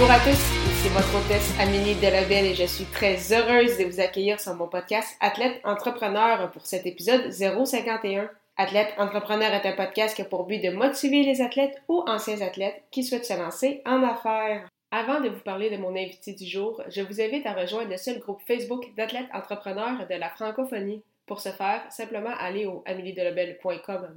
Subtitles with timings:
[0.00, 0.38] Bonjour à tous,
[0.80, 4.68] c'est votre hôtesse Amélie Delabelle et je suis très heureuse de vous accueillir sur mon
[4.68, 8.30] podcast Athlète Entrepreneur pour cet épisode 051.
[8.56, 12.40] Athlète Entrepreneur est un podcast qui a pour but de motiver les athlètes ou anciens
[12.42, 14.68] athlètes qui souhaitent se lancer en affaires.
[14.92, 17.96] Avant de vous parler de mon invité du jour, je vous invite à rejoindre le
[17.96, 21.02] seul groupe Facebook d'athlètes entrepreneurs de la francophonie.
[21.26, 24.14] Pour ce faire, simplement aller au ameliedelebel.com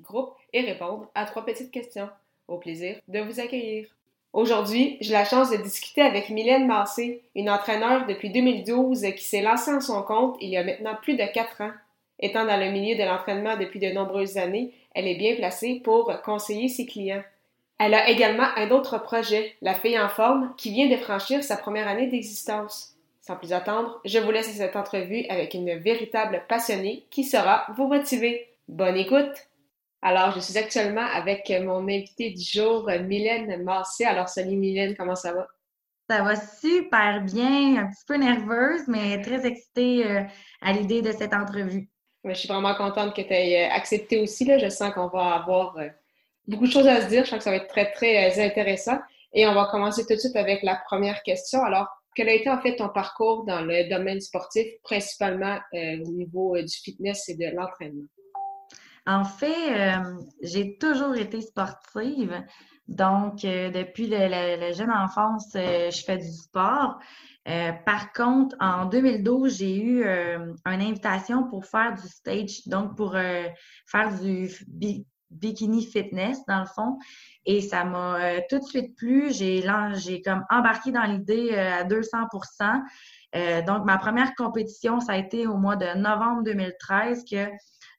[0.00, 2.10] groupe et répondre à trois petites questions.
[2.48, 3.86] Au plaisir de vous accueillir.
[4.32, 9.42] Aujourd'hui, j'ai la chance de discuter avec Mylène Massé, une entraîneur depuis 2012 qui s'est
[9.42, 11.72] lancée en son compte il y a maintenant plus de quatre ans.
[12.18, 16.10] Étant dans le milieu de l'entraînement depuis de nombreuses années, elle est bien placée pour
[16.22, 17.22] conseiller ses clients.
[17.78, 21.56] Elle a également un autre projet, La Fille en forme, qui vient de franchir sa
[21.56, 22.94] première année d'existence.
[23.20, 27.86] Sans plus attendre, je vous laisse cette entrevue avec une véritable passionnée qui saura vous
[27.86, 28.48] motiver.
[28.68, 29.51] Bonne écoute!
[30.04, 34.04] Alors, je suis actuellement avec mon invité du jour, Mylène Massé.
[34.04, 35.46] Alors, salut Mylène, comment ça va?
[36.10, 40.22] Ça va super bien, un petit peu nerveuse, mais très excitée euh,
[40.60, 41.88] à l'idée de cette entrevue.
[42.24, 44.44] je suis vraiment contente que tu aies euh, accepté aussi.
[44.44, 44.58] Là.
[44.58, 45.88] Je sens qu'on va avoir euh,
[46.48, 47.24] beaucoup de choses à se dire.
[47.24, 48.98] Je sens que ça va être très, très intéressant.
[49.32, 51.62] Et on va commencer tout de suite avec la première question.
[51.62, 56.60] Alors, quel a été en fait ton parcours dans le domaine sportif, principalement au niveau
[56.60, 58.04] du fitness et de l'entraînement?
[59.06, 62.42] En fait, euh, j'ai toujours été sportive.
[62.86, 66.98] Donc, euh, depuis la, jeune enfance, euh, je fais du sport.
[67.84, 73.16] par contre, en 2012, j'ai eu une invitation pour faire du stage, donc pour
[73.86, 74.48] faire du
[75.30, 76.98] bikini fitness, dans le fond.
[77.44, 79.32] Et ça m'a tout de suite plu.
[79.32, 85.56] J'ai comme embarqué dans l'idée à 200% Donc, ma première compétition, ça a été au
[85.56, 87.48] mois de novembre 2013 que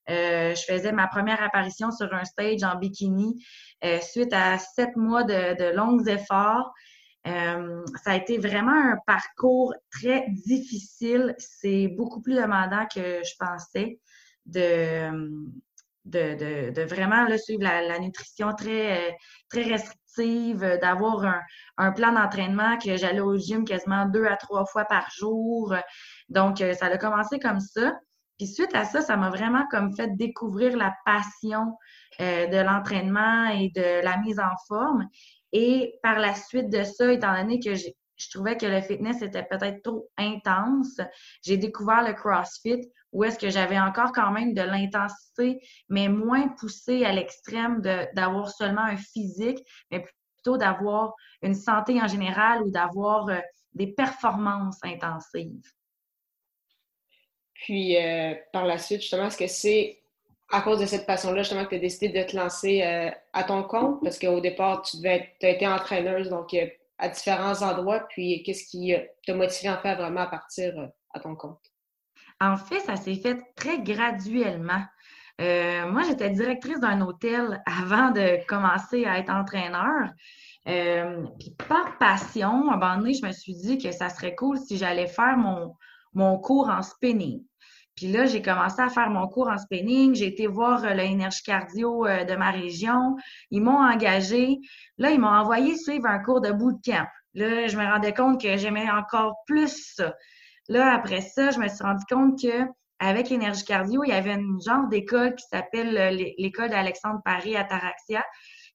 [0.09, 3.44] euh, je faisais ma première apparition sur un stage en bikini
[3.86, 6.74] euh, suite à sept mois de, longs efforts.
[7.25, 11.36] Euh, ça a été vraiment un parcours très difficile.
[11.38, 14.00] C'est beaucoup plus demandant que je pensais
[14.46, 15.09] de,
[16.03, 19.16] de, vraiment suivre la, nutrition très,
[19.50, 21.41] très restrictive, d'avoir
[21.78, 25.74] un, plan d'entraînement que j'allais au gym quasiment deux à trois fois par jour.
[26.28, 27.94] Donc, ça a commencé comme ça.
[28.38, 31.77] Puis suite à ça, ça m'a vraiment comme fait découvrir la passion
[32.19, 35.07] euh, de l'entraînement et de la mise en forme.
[35.51, 39.43] Et par la suite de ça, étant donné que je trouvais que le fitness était
[39.43, 40.99] peut-être trop intense,
[41.43, 42.81] j'ai découvert le CrossFit
[43.13, 48.49] où est-ce que j'avais encore quand même de l'intensité, mais moins poussée à l'extrême d'avoir
[48.49, 49.59] seulement un physique,
[49.91, 53.39] mais plutôt d'avoir une santé en général ou d'avoir euh,
[53.73, 55.72] des performances intensives.
[57.63, 60.01] Puis euh, par la suite, justement, est-ce que c'est
[60.51, 63.44] à cause de cette passion-là, justement, que tu as décidé de te lancer euh, à
[63.46, 64.03] ton compte?
[64.03, 68.06] Parce qu'au départ, tu devais as été entraîneuse, donc euh, à différents endroits.
[68.09, 68.94] Puis qu'est-ce qui
[69.25, 70.73] t'a motivé en fait vraiment à partir
[71.13, 71.62] à ton compte?
[72.41, 74.84] En fait, ça s'est fait très graduellement.
[75.40, 80.09] moi, j'étais directrice d'un hôtel avant de commencer à être entraîneur.
[80.66, 84.57] puis par passion, à un moment donné, je me suis dit que ça serait cool
[84.57, 85.73] si j'allais faire mon,
[86.13, 87.44] mon cours en spinning.
[87.96, 90.16] Puis là, j'ai commencé à faire mon cours en spinning.
[90.16, 93.16] J'ai été voir euh, l'énergie cardio euh, de ma région.
[93.51, 94.59] Ils m'ont engagé.
[94.97, 97.06] Là, ils m'ont envoyé suivre un cours de bootcamp.
[97.35, 100.16] Là, je me rendais compte que j'aimais encore plus ça.
[100.69, 102.66] Là, après ça, je me suis rendu compte que
[103.00, 107.56] avec l'énergie cardio, il y avait une genre d'école qui s'appelle euh, l'école d'Alexandre Paris
[107.56, 108.23] à Taraxia,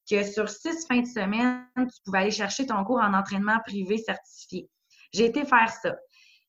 [0.08, 3.98] que sur six fins de semaine, tu pouvais aller chercher ton cours en entraînement privé
[3.98, 4.68] certifié.
[5.12, 5.96] J'ai été faire ça.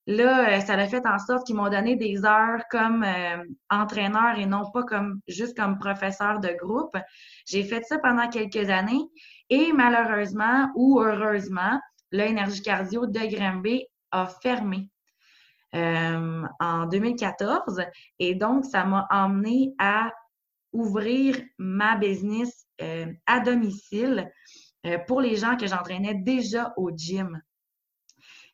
[0.10, 4.40] Là, euh, ça a fait en sorte qu'ils m'ont donné des heures comme euh, entraîneur
[4.40, 6.98] et non pas comme juste comme professeur de groupe.
[7.46, 9.04] J'ai fait ça pendant quelques années
[9.52, 11.80] et malheureusement ou heureusement,
[12.12, 14.90] l'énergie cardio de Grimby a fermé
[15.76, 17.84] euh, en 2014
[18.18, 20.12] et donc ça m'a emmené à
[20.74, 22.66] ouvrir ma business
[23.28, 24.32] à domicile
[25.06, 27.40] pour les gens que j'entraînais déjà au gym.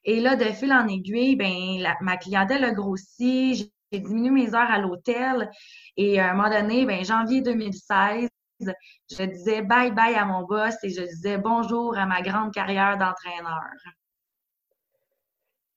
[0.06, 4.72] Et là, de fil en aiguille, ben, ma clientèle a grossi, j'ai diminué mes heures
[4.72, 5.50] à l'hôtel.
[5.98, 8.30] Et à un moment donné, ben, janvier 2016,
[8.60, 12.98] je disais bye bye à mon boss et je disais bonjour à ma grande carrière
[12.98, 13.62] d'entraîneur.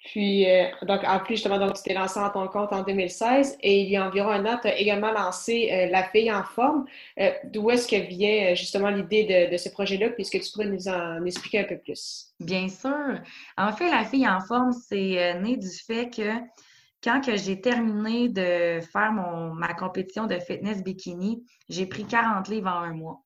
[0.05, 3.59] Puis, euh, donc, en plus, justement, donc, tu t'es lancé en ton compte en 2016
[3.61, 6.45] et il y a environ un an, tu as également lancé euh, La fille en
[6.45, 6.85] forme.
[7.19, 10.11] Euh, d'où est-ce que vient justement l'idée de, ce projet-là?
[10.11, 12.29] Puisque tu pourrais nous en expliquer un peu plus?
[12.39, 13.21] Bien sûr.
[13.57, 16.33] En fait, La fille en forme, c'est né du fait que
[17.03, 22.49] quand que j'ai terminé de faire mon, ma compétition de fitness bikini, j'ai pris 40
[22.49, 23.23] livres en un mois.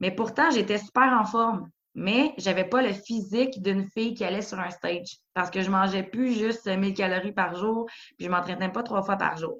[0.00, 4.42] Mais pourtant, j'étais super en forme mais j'avais pas le physique d'une fille qui allait
[4.42, 8.30] sur un stage parce que je mangeais plus juste 1000 calories par jour, puis je
[8.30, 9.56] m'entraînais pas trois fois par jour.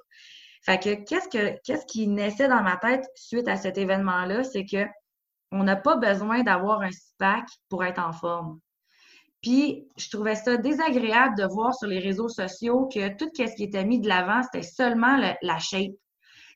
[0.62, 4.66] Fait que qu'est-ce que qu'est-ce qui naissait dans ma tête suite à cet événement-là, c'est
[4.66, 4.84] que
[5.50, 8.60] on n'a pas besoin d'avoir un SPAC pour être en forme.
[9.40, 13.62] Puis, je trouvais ça désagréable de voir sur les réseaux sociaux que tout ce qui
[13.62, 15.92] était mis de l'avant, c'était seulement la shape.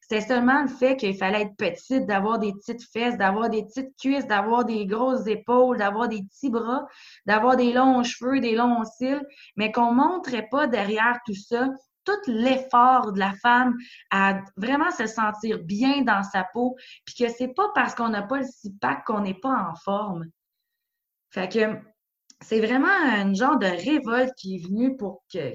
[0.00, 3.96] C'était seulement le fait qu'il fallait être petite, d'avoir des petites fesses, d'avoir des petites
[3.96, 6.86] cuisses, d'avoir des grosses épaules, d'avoir des petits bras,
[7.26, 9.24] d'avoir des longs cheveux, des longs cils,
[9.56, 11.68] mais qu'on montrait pas derrière tout ça
[12.04, 13.76] tout l'effort de la femme
[14.10, 18.22] à vraiment se sentir bien dans sa peau, puis que c'est pas parce qu'on n'a
[18.22, 20.26] pas le six-pack qu'on n'est pas en forme.
[21.30, 21.76] Fait que
[22.42, 25.54] c'est vraiment un genre de révolte qui est venue pour que,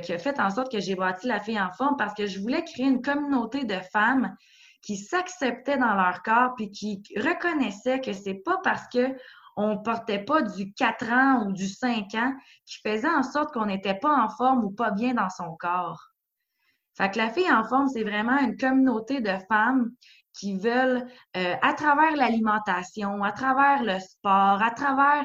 [0.00, 2.40] qui a fait en sorte que j'ai bâti la fille en forme parce que je
[2.40, 4.34] voulais créer une communauté de femmes
[4.82, 9.16] qui s'acceptaient dans leur corps puis qui reconnaissaient que c'est pas parce que
[9.56, 12.34] on portait pas du 4 ans ou du 5 ans
[12.66, 16.10] qui faisait en sorte qu'on n'était pas en forme ou pas bien dans son corps.
[16.96, 19.90] Fait que la fille en forme, c'est vraiment une communauté de femmes
[20.32, 21.06] qui veulent,
[21.36, 25.24] euh, à travers l'alimentation, à travers le sport, à travers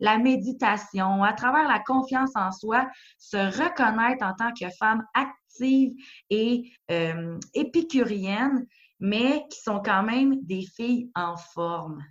[0.00, 2.88] la méditation, à travers la confiance en soi,
[3.18, 5.92] se reconnaître en tant que femme active
[6.30, 8.66] et euh, épicurienne,
[9.00, 12.04] mais qui sont quand même des filles en forme.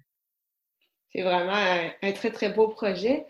[1.11, 1.53] C'est vraiment
[2.01, 3.25] un, très, très beau projet.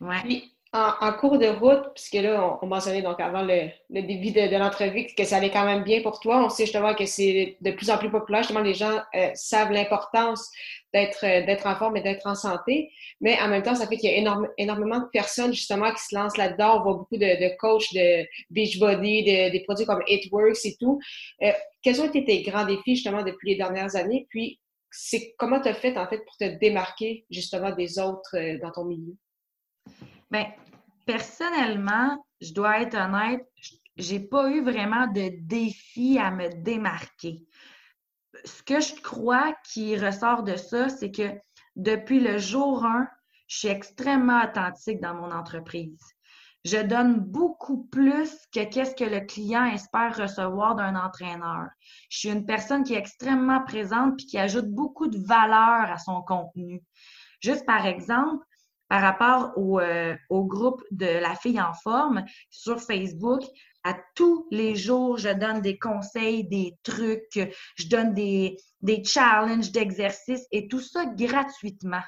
[0.00, 0.42] Ouais
[0.72, 5.24] en, cours de route, puisque là, on, mentionnait donc avant le, début de, l'entrevue que
[5.24, 6.44] ça allait quand même bien pour toi.
[6.44, 8.42] On sait justement que c'est de plus en plus populaire.
[8.42, 10.50] Justement, les gens euh, savent l'importance
[10.92, 12.90] d'être euh, en forme et d'être en santé.
[13.20, 16.14] Mais en même temps, ça fait qu'il y a énormément de personnes justement qui se
[16.14, 16.80] lancent là-dedans.
[16.80, 20.02] On voit beaucoup de, coachs de Beachbody, de, des produits comme
[20.32, 21.00] Works et tout.
[21.42, 21.52] Euh,
[21.82, 24.26] quels ont été tes grands défis justement depuis les dernières années?
[24.28, 24.60] Puis,
[24.90, 28.84] c'est comment tu as fait en fait pour te démarquer justement des autres dans ton
[28.84, 29.16] milieu?
[30.30, 30.52] Bien,
[31.06, 33.46] personnellement, je dois être honnête,
[33.96, 37.46] j'ai pas eu vraiment de défi à me démarquer.
[38.44, 41.32] Ce que je crois qui ressort de ça, c'est que
[41.76, 43.08] depuis le jour 1,
[43.48, 46.00] je suis extrêmement authentique dans mon entreprise.
[46.64, 51.68] Je donne beaucoup plus que qu'est-ce que le client espère recevoir d'un entraîneur.
[52.10, 55.98] Je suis une personne qui est extrêmement présente puis qui ajoute beaucoup de valeur à
[55.98, 56.82] son contenu.
[57.40, 58.44] Juste par exemple,
[58.88, 63.42] par rapport euh, au, groupe de la fille en forme sur Facebook.
[63.84, 67.38] À tous les jours, je donne des conseils, des trucs,
[67.76, 72.02] je donne des, des challenges d'exercice et tout ça gratuitement.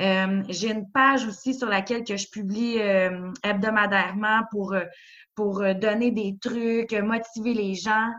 [0.00, 4.74] Euh, j'ai une page aussi sur laquelle que je publie euh, hebdomadairement pour,
[5.34, 8.10] pour donner des trucs, motiver les gens.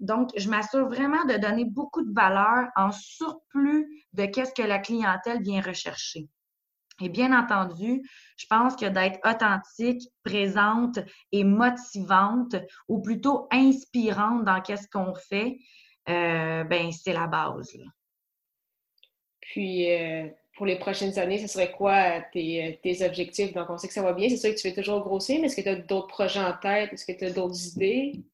[0.00, 4.78] donc, je m'assure vraiment de donner beaucoup de valeur en surplus de qu'est-ce que la
[4.78, 6.28] clientèle vient rechercher.
[7.00, 8.02] Et bien entendu,
[8.36, 10.98] je pense que d'être authentique, présente
[11.32, 12.56] et motivante,
[12.88, 15.58] ou plutôt inspirante dans qu'est-ce qu'on fait,
[16.08, 17.76] euh, ben c'est la base.
[19.40, 23.52] Puis, euh, pour les prochaines années, ce serait quoi tes, tes, objectifs?
[23.52, 24.28] Donc, on sait que ça va bien.
[24.28, 26.54] C'est sûr que tu fais toujours grossir, mais est-ce que tu as d'autres projets en
[26.54, 26.92] tête?
[26.92, 28.24] Est-ce que tu as d'autres idées?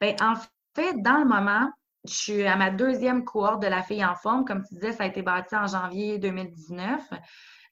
[0.00, 0.34] Bien, en
[0.74, 1.70] fait, dans le moment,
[2.06, 4.44] je suis à ma deuxième cohorte de la fille en forme.
[4.44, 7.02] Comme tu disais, ça a été bâti en janvier 2019.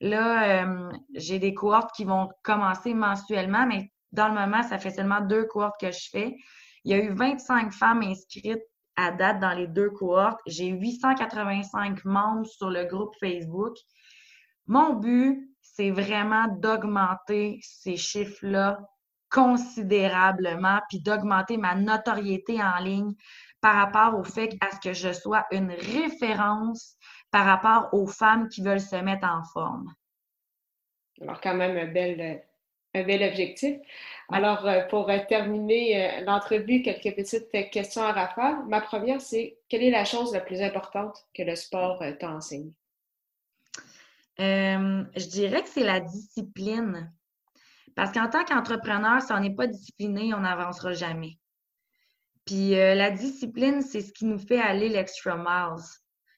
[0.04, 4.90] Là, euh, j'ai des cohortes qui vont commencer mensuellement, mais dans le moment, ça fait
[4.90, 6.36] seulement deux cohortes que je fais.
[6.84, 8.62] Il y a eu 25 femmes inscrites
[8.96, 10.40] à date dans les deux cohortes.
[10.46, 13.78] J'ai 885 membres sur le groupe Facebook.
[14.66, 18.80] Mon but, c'est vraiment d'augmenter ces chiffres-là
[19.30, 23.14] considérablement, puis d'augmenter ma notoriété en ligne
[23.64, 26.98] par rapport au fait à ce que je sois une référence
[27.30, 29.90] par rapport aux femmes qui veulent se mettre en forme.
[31.22, 32.42] Alors, quand même, un bel,
[32.92, 33.78] un bel objectif.
[34.30, 38.66] Alors, euh, pour euh, terminer euh, l'entrevue, quelques petites questions à rafale.
[38.68, 42.70] Ma première, c'est quelle est la chose la plus importante que le sport t'enseigne?
[44.36, 47.10] je dirais que c'est la discipline.
[47.94, 51.38] Parce qu'en tant qu'entrepreneur, si on n'est pas discipliné, on n'avancera jamais.
[52.46, 55.82] Puis euh, la discipline, c'est ce qui nous fait aller l'extra miles.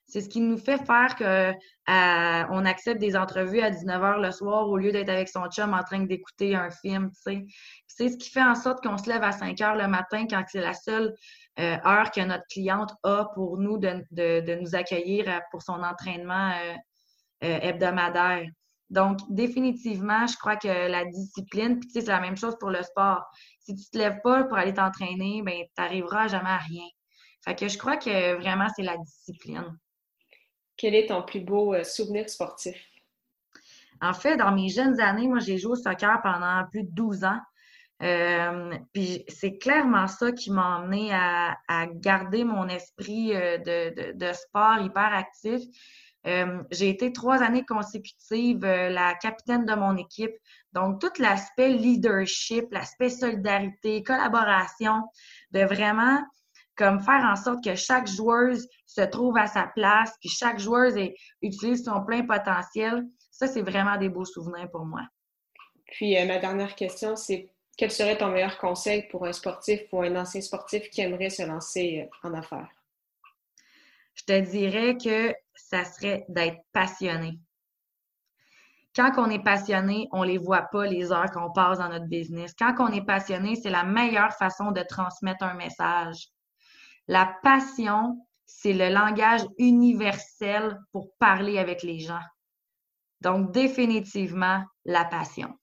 [0.08, 1.52] C'est ce qui nous fait faire que
[1.88, 5.82] on accepte des entrevues à 19h le soir au lieu d'être avec son chum en
[5.82, 7.10] train d'écouter un film.
[7.88, 10.44] C'est ce qui fait en sorte qu'on se lève à 5 h le matin quand
[10.46, 11.12] c'est la seule
[11.58, 15.82] euh, heure que notre cliente a pour nous de, de, nous accueillir euh, pour son
[15.82, 16.52] entraînement
[17.40, 18.46] hebdomadaire.
[18.90, 22.70] Donc, définitivement, je crois que la discipline, puis tu sais, c'est la même chose pour
[22.70, 23.24] le sport.
[23.60, 26.86] Si tu te lèves pas pour aller t'entraîner, ben, tu n'arriveras jamais à rien.
[27.44, 29.76] Fait que je crois que vraiment, c'est la discipline.
[30.76, 32.76] Quel est ton plus beau euh, souvenir sportif?
[34.00, 37.24] En fait, dans mes jeunes années, moi, j'ai joué au soccer pendant plus de 12
[37.24, 37.40] ans.
[38.02, 41.56] Euh, puis c'est clairement ça qui m'a emmené à,
[41.94, 45.62] garder mon esprit euh, de, sport hyper actif.
[46.70, 50.34] J'ai été trois années consécutives la capitaine de mon équipe.
[50.72, 55.02] Donc, tout l'aspect leadership, l'aspect solidarité, collaboration,
[55.52, 56.20] de vraiment
[56.76, 60.96] comme faire en sorte que chaque joueuse se trouve à sa place, que chaque joueuse
[61.42, 63.04] utilise son plein potentiel.
[63.30, 65.02] Ça, c'est vraiment des beaux souvenirs pour moi.
[65.86, 70.02] Puis, euh, ma dernière question, c'est quel serait ton meilleur conseil pour un sportif ou
[70.02, 72.68] un ancien sportif qui aimerait se lancer euh, en affaires?
[74.16, 77.38] Je te dirais que ça serait d'être passionné.
[78.96, 82.06] Quand on est passionné, on ne les voit pas les heures qu'on passe dans notre
[82.06, 82.54] business.
[82.58, 86.28] Quand on est passionné, c'est la meilleure façon de transmettre un message.
[87.06, 92.22] La passion, c'est le langage universel pour parler avec les gens.
[93.20, 95.58] Donc, définitivement, la passion.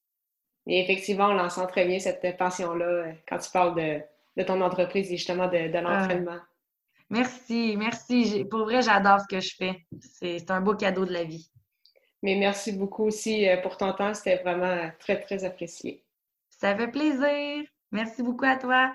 [0.67, 5.11] Et effectivement, on l'entend très bien, cette passion-là, euh, quand tu parles de, ton entreprise
[5.11, 5.81] et justement de, ah.
[5.81, 6.39] l'entraînement.
[7.13, 8.45] Merci, merci.
[8.49, 9.85] Pour vrai, j'adore ce que je fais.
[9.99, 11.49] C'est un beau cadeau de la vie.
[12.21, 14.13] Mais merci beaucoup aussi euh, pour ton temps.
[14.13, 16.03] C'était vraiment très, très apprécié.
[16.49, 17.63] Ça fait plaisir.
[17.91, 18.93] Merci beaucoup à toi.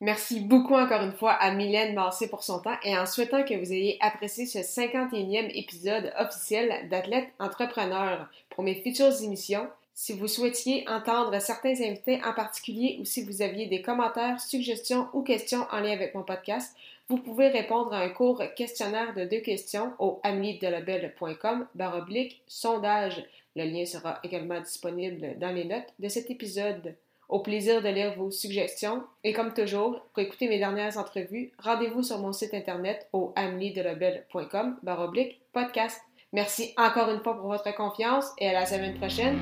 [0.00, 3.54] Merci beaucoup encore une fois à Mylène Massé pour son temps et en souhaitant que
[3.54, 8.28] vous ayez apprécié ce 51e épisode officiel d'Athlète Entrepreneur.
[8.50, 13.42] Pour mes futures émissions, si vous souhaitiez entendre certains invités en particulier ou si vous
[13.42, 16.74] aviez des commentaires, suggestions ou questions en lien avec mon podcast,
[17.08, 23.22] vous pouvez répondre à un court questionnaire de deux questions au ameliedelabel.com baroblique sondage.
[23.54, 26.94] Le lien sera également disponible dans les notes de cet épisode.
[27.28, 29.02] Au plaisir de lire vos suggestions.
[29.24, 34.78] Et comme toujours, pour écouter mes dernières entrevues, rendez-vous sur mon site internet au ameliedelabel.com
[34.82, 36.00] baroblique podcast.
[36.32, 39.38] Merci encore une fois pour votre confiance et à la semaine prochaine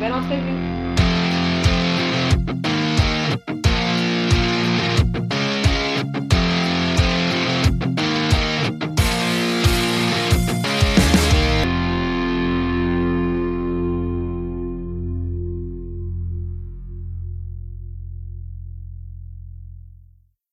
[0.00, 0.69] pour une nouvelle entrevue.